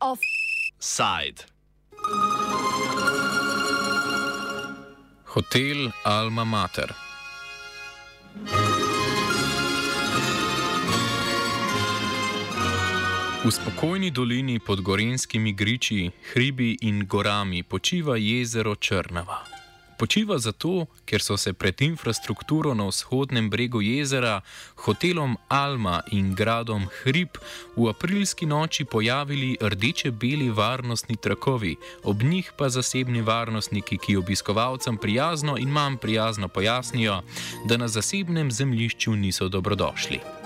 [0.00, 1.46] Offside.
[5.24, 6.94] Hotel Alma Mater.
[13.44, 19.51] V spokojni dolini pod gorenskimi griči, hribi in gorami počiva jezero Črnava.
[20.02, 24.40] Počiva zato, ker so se pred infrastrukturo na vzhodnem bregu jezera,
[24.82, 27.38] hotelom Alma in gradom Hrib
[27.76, 35.54] v aprilski noči pojavili rdeče-beli varnostni trakovi, ob njih pa zasebni varnostniki, ki obiskovalcem prijazno
[35.56, 37.22] in manj prijazno pojasnijo,
[37.70, 40.41] da na zasebnem zemljišču niso dobrodošli.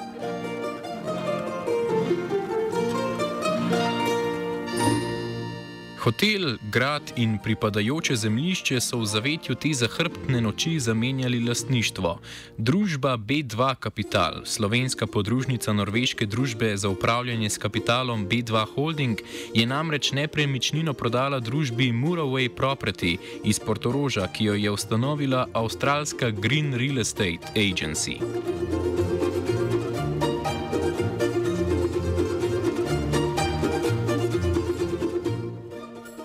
[6.07, 12.21] Hotel, grad in pripadajoče zemljišče so v zavetju te zahrbtne noči zamenjali lastništvo.
[12.59, 19.19] Družba B2 Capital, slovenska podružnica norveške družbe za upravljanje s kapitalom B2 Holding,
[19.55, 26.75] je namreč nepremičnino prodala družbi Muraway Property iz Portoroža, ki jo je ustanovila avstralska Green
[26.75, 28.23] Real Estate Agency.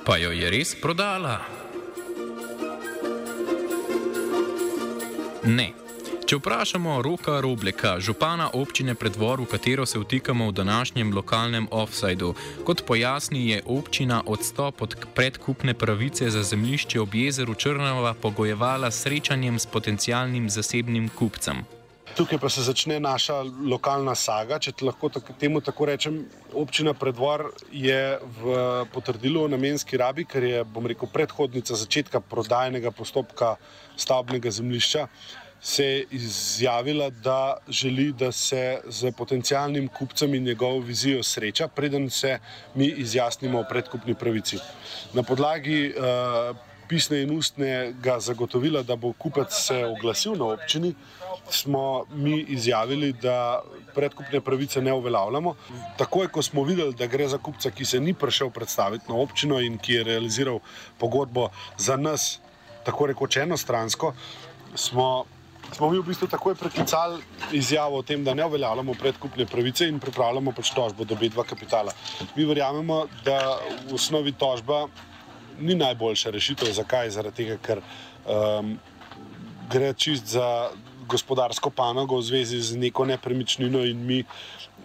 [0.05, 1.39] Pa jo je res prodala?
[5.45, 5.71] Ne.
[6.25, 12.29] Če vprašamo Roka Robleka, župana občine Predvor, v katero se vtikamo v današnjem lokalnem offsajdu,
[12.63, 19.03] kot pojasni, je občina odstop od predkupne pravice za zemljišče ob jezeru Črnava pogojevala s
[19.03, 21.65] srečanjem s potencialnim zasebnim kupcem.
[22.15, 25.09] Tukaj pa se začne naša lokalna saga, če lahko
[25.39, 26.17] temu tako rečem.
[26.53, 28.55] Občina Predvor je v
[28.91, 33.55] potrdilu o namenski rabi, ker je, bom rekel, predhodnica začetka prodajnega postopka
[33.95, 35.07] stavbnega zemljišča,
[35.61, 42.09] se je izjavila, da želi, da se z potencijalnim kupcem in njegovo vizijo sreča, preden
[42.09, 42.39] se
[42.75, 44.57] mi izjasnimo o predkupni pravici.
[45.13, 46.57] Na podlagi uh,
[46.91, 50.91] pisne in ustnega zagotovila, da bo kupec se oglasil na občini,
[51.49, 53.61] smo mi izjavili, da
[53.95, 55.55] predkupne pravice ne uveljavljamo.
[55.97, 59.59] Takoj, ko smo videli, da gre za kupca, ki se ni prišel predstaviti na občino
[59.63, 60.59] in ki je realiziral
[60.99, 62.39] pogodbo za nas,
[62.83, 64.13] tako rekoč enostransko,
[64.75, 65.07] smo,
[65.71, 67.21] smo mi v bistvu takoj preklicali
[67.55, 71.95] izjavo o tem, da ne uveljavljamo predkupne pravice in pripravljamo pač tožbo do B2 kapitala.
[72.35, 73.39] Mi verjamemo, da
[73.87, 74.87] v osnovi tožba
[75.61, 76.73] ni najboljša rešitev.
[76.75, 77.09] Zakaj?
[77.15, 77.81] Zaradi tega, ker
[78.25, 78.75] um,
[79.71, 80.71] gre čist za
[81.11, 84.21] gospodarsko panogo v zvezi z neko nepremičnino in mi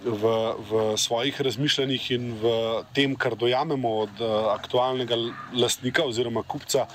[0.04, 0.32] v,
[0.70, 2.50] v svojih razmišljanjih in v
[2.94, 5.16] tem, kar dojamemo od uh, aktualnega
[5.54, 6.86] lastnika oziroma kupca,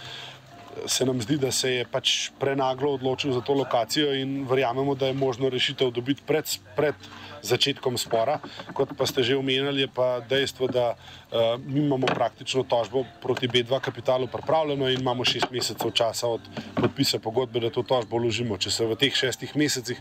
[0.86, 5.08] se nam zdi, da se je pač prenaglo odločil za to lokacijo in verjamemo, da
[5.08, 6.46] je možno rešitev dobiti pred.
[6.76, 6.96] pred
[7.42, 8.40] začetkom spora.
[8.74, 13.50] Kot pa ste že omenjali, je pa dejstvo, da uh, mi imamo praktično tožbo proti
[13.50, 16.42] B2 kapitalu pripravljeno in imamo šest mesecev časa od
[16.78, 18.58] podpisa pogodbe, da to tožbo vložimo.
[18.58, 19.98] Če se v teh šestih mesecih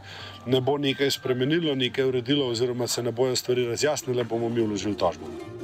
[0.47, 4.97] ne bo nekaj spremenilo, nekaj uredilo oziroma se ne bojo stvari razjasnile, bomo mi vložili
[4.97, 5.60] tožbo.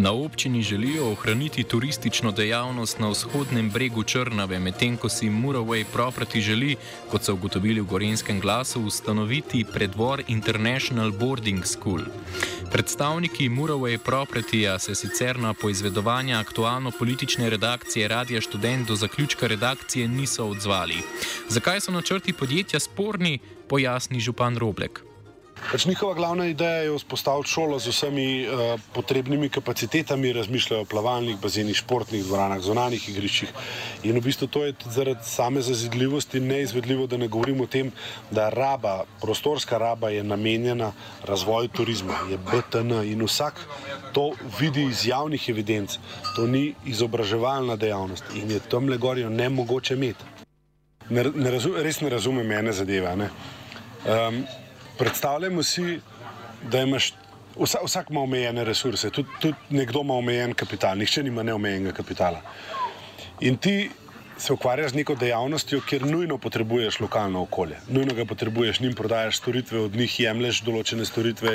[0.00, 6.40] Na občini želijo ohraniti turistično dejavnost na vzhodnem bregu Črnave, medtem ko si Muraway Property
[6.40, 6.76] želi,
[7.10, 12.00] kot so ugotovili v Gorenskem glasu, ustanoviti predvor International Boarding School.
[12.72, 20.46] Predstavniki Muraway Propertyja se sicer na poizvedovanje aktualno-politične redakcije Radia Student do zaključka redakcije niso
[20.46, 20.96] odzvali.
[21.48, 25.09] Zakaj so načrti podjetja sporni, pojasni župan Roblek.
[25.68, 31.36] Pač njihova glavna ideja je vzpostaviti šolo z vsemi uh, potrebnimi kapacitetami, razmišljajo o plavalnih
[31.38, 33.52] bazenih, športnih dvoranah, zonanih igriščih.
[34.02, 37.92] In v bistvu to je zaradi same zazidljivosti neizvedljivo, da ne govorim o tem,
[38.30, 40.92] da raba, prostorska raba je namenjena
[41.28, 43.60] razvoju turizma, je BTN in vsak
[44.12, 45.98] to vidi iz javnih evidenc.
[46.36, 50.24] To ni izobraževalna dejavnost in je tam le gorijo ne mogoče imeti.
[51.10, 53.16] Ne, ne razum, res ne razumem ene zadeve.
[53.16, 53.30] Ne?
[54.06, 54.44] Um,
[55.00, 56.00] Predstavljamo si,
[56.70, 57.12] da imaš
[57.56, 62.42] vsak, vsak ima omejene resurse, tudi, tudi nekdo ima omejen kapital, nihče nima neomejenega kapitala.
[63.40, 63.90] In ti
[64.38, 69.38] se ukvarjaš z neko dejavnostjo, kjer nujno potrebuješ lokalno okolje, nujno ga potrebuješ, njim prodajaš
[69.40, 71.54] storitve, od njih jemliš določene storitve,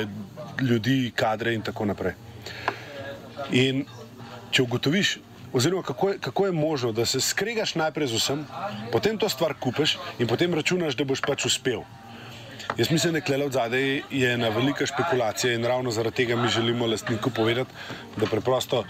[0.62, 2.16] ljudi, kadre in tako naprej.
[3.52, 3.84] In
[4.50, 5.18] če ugotoviš,
[5.52, 8.42] oziroma kako je, kako je možno, da se skregaš najprej z vsem,
[8.92, 11.86] potem to stvar kupeš in potem računaš, da boš pač uspel.
[12.78, 16.86] Jaz mislim, da je od zadaj ena velika špekulacija in ravno zaradi tega mi želimo
[16.86, 17.70] lastniku povedati,
[18.16, 18.84] da preprosto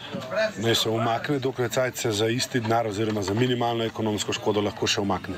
[0.58, 4.86] naj se umakne, dokler cajt se za isti denar oziroma za minimalno ekonomsko škodo lahko
[4.86, 5.36] še umakne.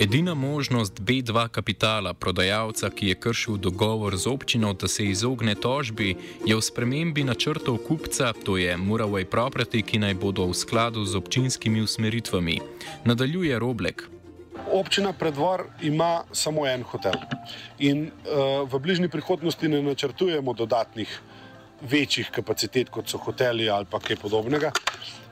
[0.00, 6.16] Edina možnost B2 kapitala, prodajalca, ki je kršil dogovor z občino, da se izogne tožbi,
[6.46, 11.14] je v spremembi načrtov kupca, to je Muraway Property, ki naj bodo v skladu z
[11.16, 12.58] občinskimi usmeritvami.
[13.04, 14.11] Nadaljuje Roblek.
[14.72, 17.12] Občina Predvor ima samo en hotel
[17.78, 21.20] in uh, v bližnji prihodnosti ne načrtujemo dodatnih
[21.82, 24.70] večjih kapacitet, kot so hoteli ali pa kaj podobnega.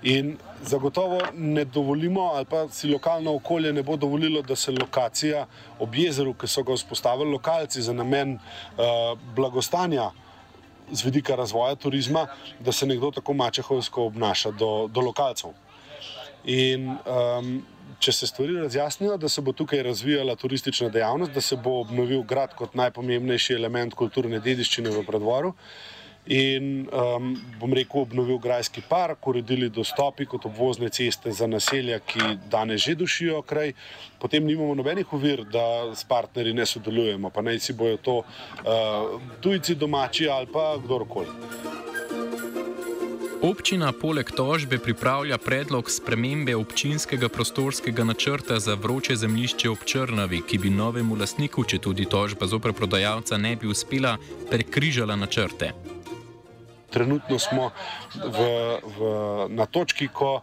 [0.02, 5.46] In zagotovo ne dovolimo, ali pa si lokalno okolje ne bo dovolilo, da se lokacija
[5.78, 10.10] ob jezeru, ki so ga vzpostavili lokalci za namen uh, blagostanja
[10.92, 12.26] z vidika razvoja turizma,
[12.60, 15.50] da se nekdo tako mačehovsko obnaša do, do lokalcev.
[16.44, 17.62] In um,
[18.00, 22.22] če se stvari razjasnijo, da se bo tukaj razvijala turistična dejavnost, da se bo obnovil
[22.22, 25.54] grad kot najpomembnejši element kulturne dediščine v predvoru.
[26.30, 32.36] In um, bom rekel, obnovil Grajski park, uredili dostopi kot obvozne ceste za naselja, ki
[32.52, 33.72] danes že dušijo kraj.
[34.20, 39.16] Potem nimamo nobenih ovir, da s partnerji ne sodelujemo, pa naj si bojo to uh,
[39.40, 41.89] tujci, domači ali pa kdorkoli.
[43.40, 50.58] Občina poleg tožbe pripravlja predlog spremembe občinskega prostorskega načrta za vroče zemljišče ob Črnavi, ki
[50.58, 54.18] bi novemu lastniku, če tudi tožba zoper prodajalca ne bi uspela,
[54.50, 55.70] prekrižala načrte.
[56.92, 57.70] Trenutno smo
[58.12, 58.44] v,
[58.98, 59.08] v,
[59.56, 60.42] na točki, ko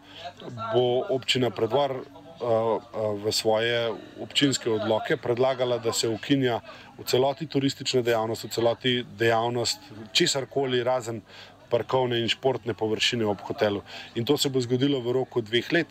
[0.73, 2.79] bo občina predvar uh, uh,
[3.21, 3.91] v svoje
[4.25, 6.63] občinske odloke predlagala, da se ukinja
[6.97, 9.85] v celoti turistična dejavnost, v celoti dejavnost
[10.17, 11.21] česarkoli razen
[11.69, 13.83] parkovne in športne površine ob hotelu.
[14.15, 15.87] In to se bo zgodilo v roku dveh let,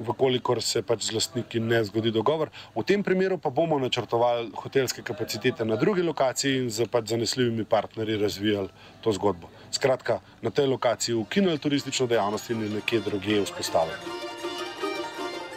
[0.00, 2.50] vkolikor se pač z lastniki ne zgodi dogovor.
[2.74, 7.64] V tem primeru pa bomo načrtovali hotelske kapacitete na drugi lokaciji in z pač zanesljivimi
[7.64, 8.68] partnerji razvijali
[9.04, 9.50] to zgodbo.
[9.70, 14.29] Skratka, na tej lokaciji ukinili turistično dejavnost in nekje drugje vzpostavili.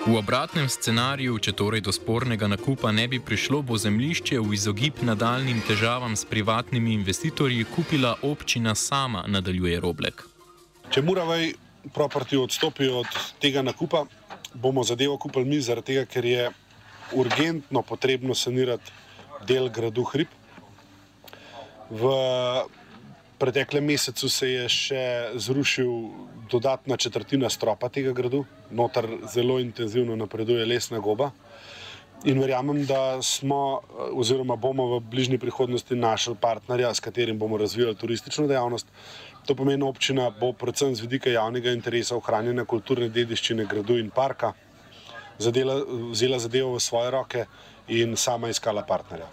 [0.04, 5.00] V obratnem scenariju, če torej do spornega nakupa ne bi prišlo, bo zemljišče v izogib
[5.00, 10.26] nadaljnim težavam s privatnimi investitorji kupila občina sama, nadaljuje Roblek.
[10.92, 11.54] Če Muravaj
[11.96, 13.08] property odstopi od
[13.40, 14.04] tega nakupa,
[14.54, 16.52] bomo zadevo kupili mi, zaradi tega, ker je
[17.16, 18.92] urgentno potrebno sanirati
[19.48, 20.28] del gradu Hrib.
[21.88, 22.12] V
[23.44, 25.04] preteklem mesecu se je še
[25.36, 25.90] zrušil
[26.52, 31.32] dodatna četrtina stropa tega gradu, notar zelo intenzivno napreduje lesna goba.
[32.24, 33.82] In verjamem, da smo,
[34.16, 38.88] oziroma bomo v bližnji prihodnosti našli partnerja, s katerim bomo razvijali turistično dejavnost.
[39.44, 44.54] To pomeni, občina bo predvsem z vidika javnega interesa ohranjanja kulturne dediščine gradu in parka
[45.38, 45.82] zadela,
[46.16, 47.46] vzela zadevo v svoje roke
[47.92, 49.28] in sama iskala partnerja.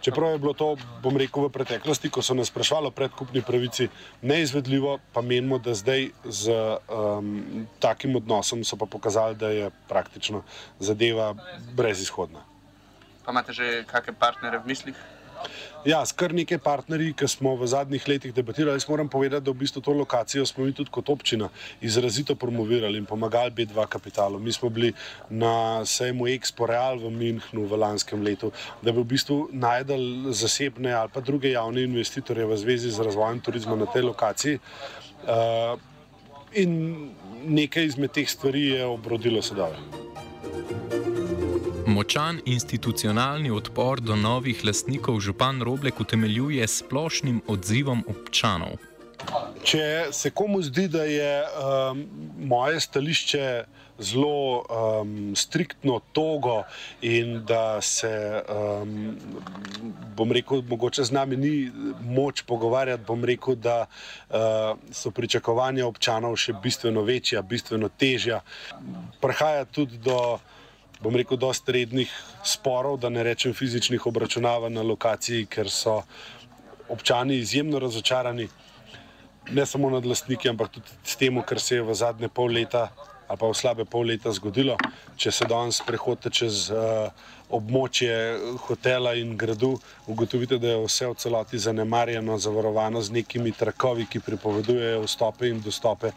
[0.00, 3.88] Čeprav je bilo to, bom rekel, v preteklosti, ko so nas sprašvali o predkupni pravici,
[4.22, 6.54] neizvedljivo, pa menimo, da zdaj z
[6.88, 10.42] um, takim odnosom so pa pokazali, da je praktično
[10.80, 11.34] zadeva
[11.76, 12.44] brezizhodna.
[13.24, 14.96] Pa imate že kakšne partnere v mislih?
[15.88, 18.76] Ja, skr nekaj partnerji, ki smo v zadnjih letih debatirali.
[18.76, 21.48] Jaz moram povedati, da v bistvu to lokacijo smo mi tudi kot občina
[21.80, 24.36] izrazito promovirali in pomagali B2 kapitalu.
[24.38, 24.92] Mi smo bili
[25.30, 28.50] na sejmu Expo Real v Münchnu v lanskem letu,
[28.82, 33.40] da bi v bistvu najdel zasebne ali pa druge javne investitorje v zvezi z razvojem
[33.40, 34.58] turizma na tej lokaciji.
[35.24, 35.80] Uh,
[36.52, 36.76] in
[37.48, 39.97] nekaj izmed teh stvari je obrodilo sedaj.
[41.88, 48.76] Močan institucionalni odpor do novih lastnikov župan Roblek utemeljuje s splošnim odzivom občanov.
[49.64, 52.02] Če se komu zdi, da je um,
[52.44, 53.46] moje stališče
[53.98, 56.58] zelo um, striktno togo
[57.00, 59.16] in da se, um,
[60.16, 61.54] bom rekel, mogoče z nami ni
[62.04, 68.44] moč pogovarjati, bom rekel, da uh, so pričakovanja občanov še bistveno večja, bistveno težja.
[69.24, 70.36] Prihaja tudi do
[71.02, 72.12] bom rekel, dosta rednih
[72.44, 76.02] sporov, da ne rečem fizičnih obračunavanj na lokaciji, ker so
[76.88, 78.48] občani izjemno razočarani,
[79.50, 82.88] ne samo nad lastniki, ampak tudi s tem, kar se je v zadnje pol leta
[83.28, 84.76] ali pa v slabe pol leta zgodilo.
[85.20, 87.12] Če se danes prehodite čez uh,
[87.52, 88.14] območje
[88.64, 89.74] hotela in gradu,
[90.08, 95.60] ugotovite, da je vse v celoti zanemarjeno, zavarovano z nekimi trakovi, ki pripovedujejo vstope in
[95.60, 96.14] dostope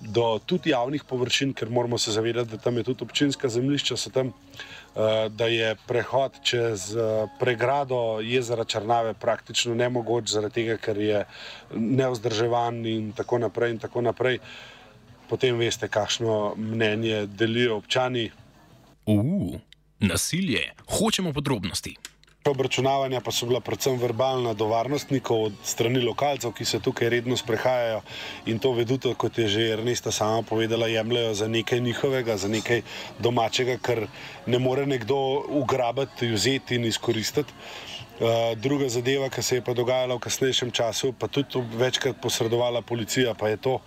[0.00, 4.28] do tudi javnih površin, ker moramo se zavedati, da tam je tudi občinska zemljišča, tam,
[4.28, 11.24] eh, da je prehod čez eh, pregrado jezera Črnave praktično nemogoč, zaradi tega, ker je
[11.74, 13.70] neozdrževan in tako naprej.
[13.70, 14.38] In tako naprej.
[15.28, 18.30] Potem veste, kakšno mnenje delijo občani.
[19.06, 19.58] Uf,
[19.98, 21.96] nasilje, hočemo podrobnosti.
[22.50, 27.36] Obračunavanja pa so bila predvsem verbalna do varnostnikov od strani lokalcev, ki se tukaj redno
[27.36, 28.02] sprehajajo
[28.46, 32.82] in to veduto, kot je že Ernesta sama povedala, jemljajo za nekaj njihovega, za nekaj
[33.18, 34.06] domačega, kar
[34.46, 35.16] ne more nekdo
[35.48, 37.52] ugrabiti, vzeti in izkoristiti.
[38.16, 42.80] Uh, druga zadeva, ki se je pa dogajala v kasnejšem času, pa tudi večkrat posredovala
[42.82, 43.80] policija, pa je to,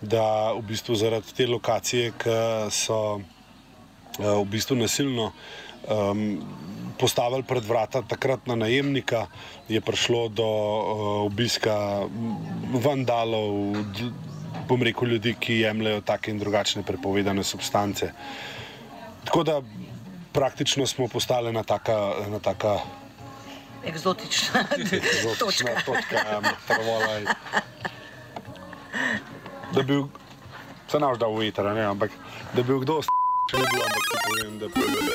[0.00, 2.36] da v bistvu zaradi te lokacije, ki
[2.70, 3.22] so uh,
[4.18, 5.32] v bistvu nasilno
[5.90, 6.40] um,
[6.98, 9.26] postavili pred vrata takratna najemnika,
[9.68, 12.06] je prišlo do uh, obiska
[12.84, 13.76] vandalov,
[14.68, 18.12] bom rekel, ljudi, ki jemljajo take in drugačne prepovedane substance.
[19.24, 19.60] Tako da
[20.32, 22.14] praktično smo postali ena taka.
[22.26, 22.78] Ena taka
[23.84, 27.24] Eksotična, Eksotična točka, ja, trvolaj.
[29.74, 30.02] Da bi bil,
[30.90, 32.10] se naš da v veter, ampak
[32.54, 33.00] da bi bil kdo
[33.50, 35.08] tem, ampak ti povem, da bi bil.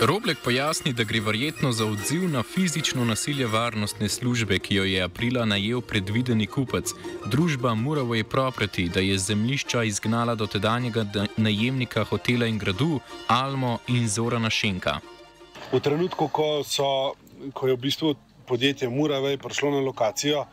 [0.00, 5.02] Roblek pojasni, da gre verjetno za odziv na fizično nasilje varnostne službe, ki jo je
[5.02, 6.92] aprila najel predvideni kupec,
[7.26, 11.06] družba Muraway Property, da je zemljišča izgnala dotedanjega
[11.36, 15.00] najemnika hotela in gradu Almo in Zorana Šenka.
[15.72, 17.16] V trenutku, ko, so,
[17.54, 18.14] ko je v bistvu
[18.46, 20.44] podjetje Muraway prišlo na lokacijo,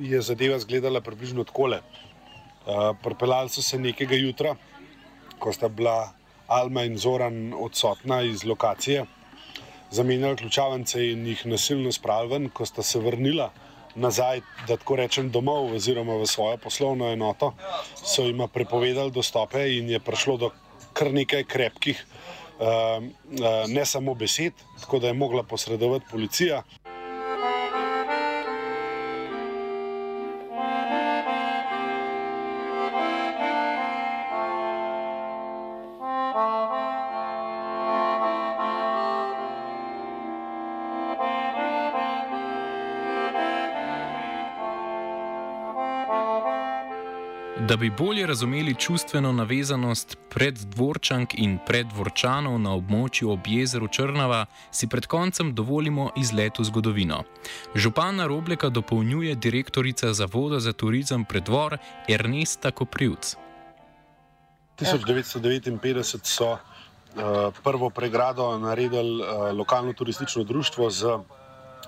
[0.00, 1.80] je zadeva izgledala približno takole.
[2.64, 4.56] Uh, Pripeljali so se nekega jutra,
[5.38, 6.12] ko sta bila.
[6.46, 9.06] Alma in Zoran odsotna iz lokacije,
[9.90, 13.50] zamenjali ključavnice in jih nasilno spravili, ko sta se vrnila
[13.94, 17.54] nazaj, da tako rečem, domov oziroma v svojo poslovno enoto,
[17.96, 20.50] so jim prepovedali dostope in je prišlo do
[20.92, 22.04] kar nekaj krepkih,
[22.58, 22.66] uh,
[23.00, 26.62] uh, ne samo besed, tako da je mogla posredovati policija.
[47.60, 54.88] Da bi bolje razumeli čustveno navezanost preddvorčank in preddvorčanov na območju ob jezeru Črnava, si
[54.90, 57.22] pred koncem dovolimo izlet v zgodovino.
[57.74, 63.36] Župana Robleka dopolnjuje direktorica Zavoda za turizem Preddvor Ernesta Koprivc.
[64.80, 66.58] 1959 so uh,
[67.62, 71.18] prvo pregrado naredili uh, lokalno turistično društvo z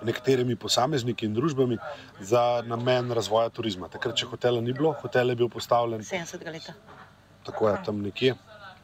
[0.05, 1.79] nekaterimi posamezniki in družbami
[2.21, 3.89] za namen razvoja turizma.
[3.89, 6.71] Takrat, če hotela ni bilo, hotel je bil postavljen 70 let.
[7.47, 8.35] Tako je tam nekje.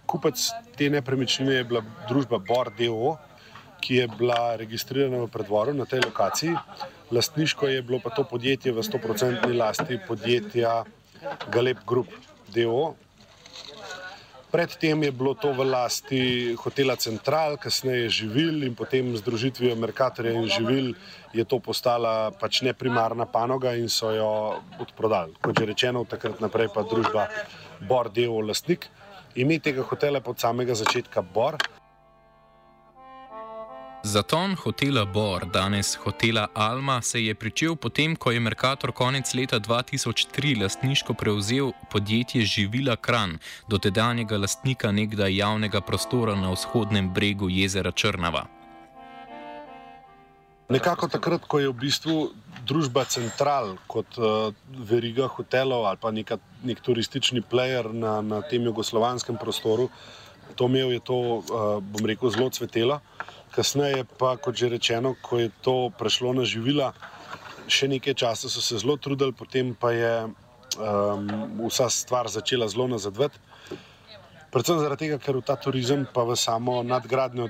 [0.07, 3.19] Kupec te nepremičnine je bila družba Bordeaux,
[3.83, 6.55] ki je bila registrirana v predvoru na tej lokaciji.
[7.11, 10.85] Lastniško je bilo pa to podjetje v 100% lasti podjetja
[11.51, 12.09] Galep Group
[12.55, 12.95] DO,
[14.53, 20.37] Predtem je bilo to v lasti hotela Central, kasneje živil in potem z združitvijo Merkatorja
[20.37, 20.93] in živil
[21.33, 25.33] je to postala pač ne primarna panoga in so jo odprodali.
[25.41, 27.33] Kot že rečeno, takrat naprej pa družba
[27.81, 28.93] Bor Devo lastnik.
[29.41, 31.57] Ime tega hotela je pod samega začetka Bor.
[34.05, 39.61] Zaton hotela Bor, danes hotela Alma, se je pričel potem, ko je Merkator konec leta
[39.61, 47.93] 2003 lastniško prevzel podjetje Živila Kran, dotedanjega lastnika nekdaj javnega prostora na vzhodnem bregu jezera
[47.93, 48.47] Črnava.
[50.69, 52.17] Nekako takrat, ko je v bistvu
[52.67, 54.51] družba Central kot uh,
[54.91, 59.91] veriga hotelov ali pa neka, nek turistični player na, na tem jugoslovanskem prostoru,
[60.59, 62.99] to imel je to, uh, bom rekel, zelo cvetelo.
[63.53, 66.93] Kasneje pa, kot že rečeno, ko je to prešlo na živila,
[67.69, 71.29] še nekaj časa so se zelo trudili, potem pa je um,
[71.69, 73.37] vsa stvar začela zelo nazadvati.
[74.53, 77.49] Predvsem zaradi tega, ker v ta turizem pa v samo nadgradnjo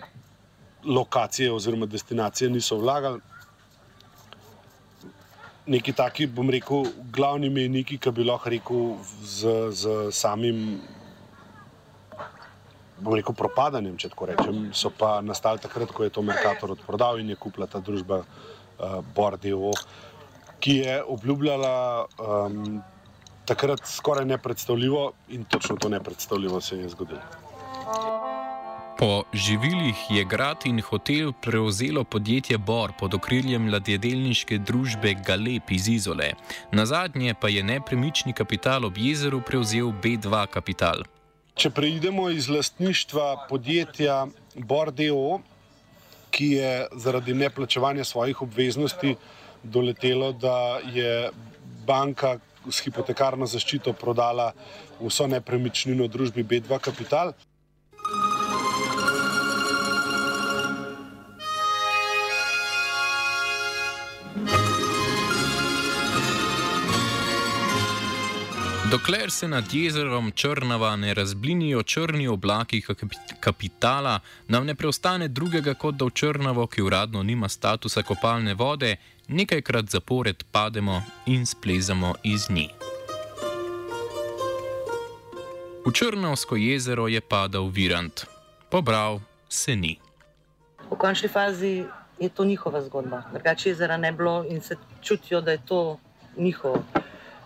[0.87, 3.23] lokacije oziroma destinacije niso vlagali.
[5.67, 8.83] Neki taki, bom rekel, glavni mejniki, ki bi lahko rekel
[9.23, 10.83] z, z samim
[13.03, 17.21] bom rekel, propadanjem, če tako rečem, so pa nastali takrat, ko je to Merkator odprodal
[17.21, 19.85] in je kupila ta družba uh, Bordeaux,
[20.63, 21.75] ki je obljubljala
[22.07, 22.83] um,
[23.45, 27.21] takrat skoraj nepredstavljivo in točno to nepredstavljivo se je zgodilo.
[28.99, 35.89] Po živilih je grad in hotel prevzelo podjetje Bor pod okriljem ladjedelniške družbe Galep iz
[35.89, 36.29] Izole.
[36.73, 41.03] Na zadnje pa je nepremični kapital ob jezeru prevzel B2 kapital.
[41.53, 45.43] Če preidemo iz lastništva podjetja Bordeaux,
[46.33, 49.17] ki je zaradi neplačevanja svojih obveznosti
[49.63, 51.31] doletelo, da je
[51.87, 52.39] banka
[52.71, 54.53] s hipotekarno zaščito prodala
[55.01, 57.35] vso nepremičnino družbi B2 Capital.
[68.93, 72.83] Dokler se nad jezerom Črnava ne razblinijo črni oblaki
[73.41, 78.97] kapitala, nam ne preostane drugega kot da v Črnavo, ki uradno nima statusa kopalne vode,
[79.29, 82.69] nekajkrat zapored pademo in splezamo iz nje.
[85.87, 88.27] V Črnavsko jezero je padal Virant,
[88.71, 89.97] pobral se ni.
[90.91, 91.85] V končni fazi
[92.21, 93.23] je to njihova zgodba.
[93.33, 95.99] Drugače jezera ne bilo in se čutijo, da je to
[96.37, 96.85] njihovo.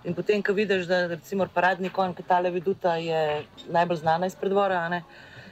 [0.07, 3.45] In potem, ko vidiš, da recimo paradni konj, ki tale viduta je
[3.75, 5.03] najbolj znana iz predvora, ne?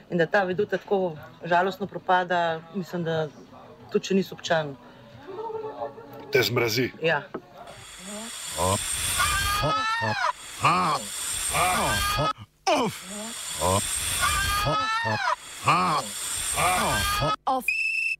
[0.09, 3.27] in da ta viduta tako žalostno propada, mislim, da
[3.91, 4.75] tudi če niso občani.
[6.31, 6.91] Te zmrazi.
[7.01, 7.23] Ja.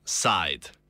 [0.05, 0.84] Side.